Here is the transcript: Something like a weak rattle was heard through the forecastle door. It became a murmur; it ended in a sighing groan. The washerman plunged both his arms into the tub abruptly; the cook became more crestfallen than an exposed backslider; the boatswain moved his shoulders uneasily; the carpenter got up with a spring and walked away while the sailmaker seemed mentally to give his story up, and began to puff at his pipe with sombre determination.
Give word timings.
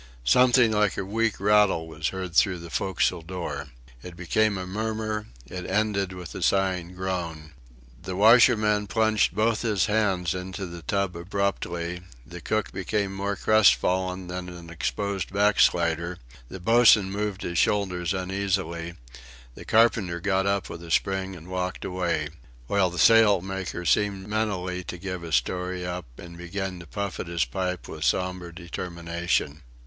Something 0.25 0.71
like 0.71 0.97
a 0.97 1.05
weak 1.05 1.39
rattle 1.39 1.87
was 1.87 2.07
heard 2.07 2.33
through 2.35 2.57
the 2.57 2.71
forecastle 2.71 3.21
door. 3.21 3.67
It 4.01 4.17
became 4.17 4.57
a 4.57 4.65
murmur; 4.65 5.27
it 5.45 5.63
ended 5.69 6.11
in 6.11 6.19
a 6.19 6.41
sighing 6.41 6.95
groan. 6.95 7.51
The 8.01 8.15
washerman 8.15 8.87
plunged 8.87 9.35
both 9.35 9.61
his 9.61 9.87
arms 9.87 10.33
into 10.33 10.65
the 10.65 10.81
tub 10.81 11.15
abruptly; 11.15 12.01
the 12.25 12.41
cook 12.41 12.71
became 12.71 13.13
more 13.13 13.35
crestfallen 13.35 14.25
than 14.25 14.49
an 14.49 14.71
exposed 14.71 15.31
backslider; 15.31 16.17
the 16.49 16.59
boatswain 16.59 17.11
moved 17.11 17.43
his 17.43 17.59
shoulders 17.59 18.11
uneasily; 18.11 18.95
the 19.53 19.65
carpenter 19.65 20.19
got 20.19 20.47
up 20.47 20.67
with 20.67 20.81
a 20.81 20.89
spring 20.89 21.35
and 21.35 21.47
walked 21.47 21.85
away 21.85 22.29
while 22.65 22.89
the 22.89 22.97
sailmaker 22.97 23.85
seemed 23.85 24.27
mentally 24.27 24.83
to 24.83 24.97
give 24.97 25.21
his 25.21 25.35
story 25.35 25.85
up, 25.85 26.05
and 26.17 26.39
began 26.39 26.79
to 26.79 26.87
puff 26.87 27.19
at 27.19 27.27
his 27.27 27.45
pipe 27.45 27.87
with 27.87 28.03
sombre 28.03 28.51
determination. 28.51 29.61